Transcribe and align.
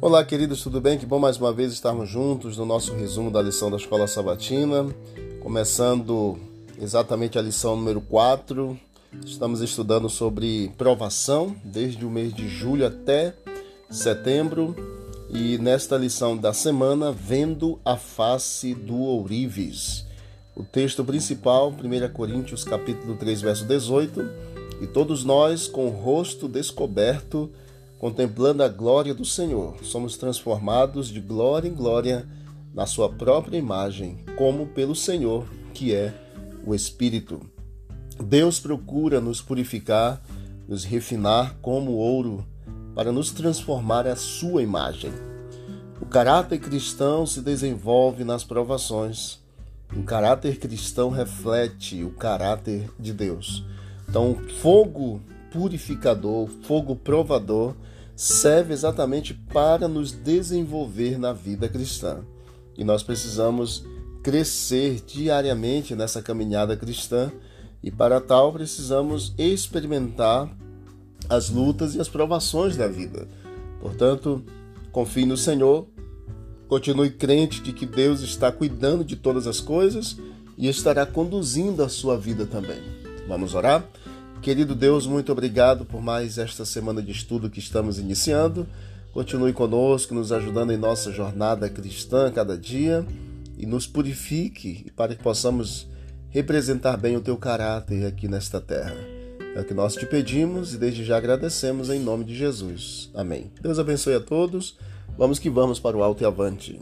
Olá, 0.00 0.24
queridos, 0.24 0.62
tudo 0.62 0.80
bem? 0.80 0.96
Que 0.96 1.04
bom 1.04 1.18
mais 1.18 1.38
uma 1.38 1.52
vez 1.52 1.72
estarmos 1.72 2.08
juntos 2.08 2.56
no 2.56 2.64
nosso 2.64 2.94
resumo 2.94 3.32
da 3.32 3.42
lição 3.42 3.68
da 3.68 3.76
Escola 3.76 4.06
Sabatina, 4.06 4.86
começando 5.40 6.38
exatamente 6.80 7.36
a 7.36 7.42
lição 7.42 7.74
número 7.74 8.00
4. 8.00 8.78
Estamos 9.26 9.60
estudando 9.60 10.08
sobre 10.08 10.72
provação 10.78 11.52
desde 11.64 12.06
o 12.06 12.10
mês 12.10 12.32
de 12.32 12.48
julho 12.48 12.86
até 12.86 13.34
setembro 13.90 14.76
e 15.30 15.58
nesta 15.58 15.96
lição 15.96 16.36
da 16.36 16.52
semana, 16.52 17.10
vendo 17.10 17.80
a 17.84 17.96
face 17.96 18.74
do 18.74 18.98
ourives. 18.98 20.06
O 20.54 20.62
texto 20.62 21.04
principal, 21.04 21.70
1 21.70 22.12
Coríntios 22.12 22.62
capítulo 22.62 23.16
3, 23.16 23.40
verso 23.40 23.64
18, 23.64 24.30
e 24.80 24.86
todos 24.86 25.24
nós 25.24 25.66
com 25.66 25.88
o 25.88 25.90
rosto 25.90 26.46
descoberto 26.46 27.50
Contemplando 27.98 28.62
a 28.62 28.68
glória 28.68 29.12
do 29.12 29.24
Senhor, 29.24 29.76
somos 29.82 30.16
transformados 30.16 31.08
de 31.08 31.20
glória 31.20 31.68
em 31.68 31.74
glória 31.74 32.24
na 32.72 32.86
Sua 32.86 33.08
própria 33.08 33.58
imagem, 33.58 34.24
como 34.36 34.68
pelo 34.68 34.94
Senhor, 34.94 35.48
que 35.74 35.92
é 35.92 36.14
o 36.64 36.76
Espírito. 36.76 37.40
Deus 38.22 38.60
procura 38.60 39.20
nos 39.20 39.42
purificar, 39.42 40.22
nos 40.68 40.84
refinar 40.84 41.56
como 41.60 41.90
ouro, 41.90 42.46
para 42.94 43.10
nos 43.10 43.32
transformar 43.32 44.06
à 44.06 44.14
Sua 44.14 44.62
imagem. 44.62 45.12
O 46.00 46.06
caráter 46.06 46.60
cristão 46.60 47.26
se 47.26 47.40
desenvolve 47.40 48.22
nas 48.22 48.44
provações. 48.44 49.40
O 49.96 50.04
caráter 50.04 50.60
cristão 50.60 51.10
reflete 51.10 52.04
o 52.04 52.10
caráter 52.10 52.88
de 52.96 53.12
Deus. 53.12 53.64
Então, 54.08 54.36
fogo 54.60 55.20
purificador, 55.50 56.48
fogo 56.62 56.94
provador, 56.94 57.74
serve 58.18 58.72
exatamente 58.72 59.32
para 59.32 59.86
nos 59.86 60.10
desenvolver 60.10 61.16
na 61.16 61.32
vida 61.32 61.68
cristã. 61.68 62.18
E 62.76 62.82
nós 62.82 63.00
precisamos 63.00 63.86
crescer 64.24 65.00
diariamente 65.06 65.94
nessa 65.94 66.20
caminhada 66.20 66.76
cristã, 66.76 67.30
e 67.80 67.92
para 67.92 68.20
tal 68.20 68.52
precisamos 68.52 69.32
experimentar 69.38 70.52
as 71.28 71.48
lutas 71.48 71.94
e 71.94 72.00
as 72.00 72.08
provações 72.08 72.76
da 72.76 72.88
vida. 72.88 73.28
Portanto, 73.80 74.44
confie 74.90 75.24
no 75.24 75.36
Senhor, 75.36 75.86
continue 76.66 77.10
crente 77.10 77.62
de 77.62 77.72
que 77.72 77.86
Deus 77.86 78.20
está 78.20 78.50
cuidando 78.50 79.04
de 79.04 79.14
todas 79.14 79.46
as 79.46 79.60
coisas 79.60 80.16
e 80.56 80.68
estará 80.68 81.06
conduzindo 81.06 81.84
a 81.84 81.88
sua 81.88 82.18
vida 82.18 82.46
também. 82.46 82.82
Vamos 83.28 83.54
orar? 83.54 83.88
Querido 84.42 84.74
Deus, 84.74 85.06
muito 85.06 85.32
obrigado 85.32 85.84
por 85.84 86.00
mais 86.00 86.38
esta 86.38 86.64
semana 86.64 87.02
de 87.02 87.10
estudo 87.10 87.50
que 87.50 87.58
estamos 87.58 87.98
iniciando. 87.98 88.66
Continue 89.12 89.52
conosco, 89.52 90.14
nos 90.14 90.30
ajudando 90.30 90.72
em 90.72 90.76
nossa 90.76 91.10
jornada 91.10 91.68
cristã 91.68 92.30
cada 92.30 92.56
dia 92.56 93.04
e 93.58 93.66
nos 93.66 93.86
purifique 93.86 94.90
para 94.96 95.14
que 95.14 95.22
possamos 95.22 95.88
representar 96.30 96.96
bem 96.96 97.16
o 97.16 97.20
teu 97.20 97.36
caráter 97.36 98.06
aqui 98.06 98.28
nesta 98.28 98.60
terra. 98.60 98.96
É 99.56 99.60
o 99.60 99.64
que 99.64 99.74
nós 99.74 99.94
te 99.94 100.06
pedimos 100.06 100.72
e 100.72 100.78
desde 100.78 101.04
já 101.04 101.16
agradecemos 101.16 101.90
em 101.90 101.98
nome 101.98 102.24
de 102.24 102.36
Jesus. 102.36 103.10
Amém. 103.14 103.50
Deus 103.60 103.78
abençoe 103.78 104.14
a 104.14 104.20
todos. 104.20 104.78
Vamos 105.18 105.40
que 105.40 105.50
vamos 105.50 105.80
para 105.80 105.96
o 105.96 106.02
alto 106.02 106.22
e 106.22 106.26
avante. 106.26 106.80